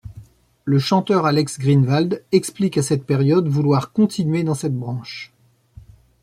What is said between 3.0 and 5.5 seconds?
période, vouloir continuer dans cette branche.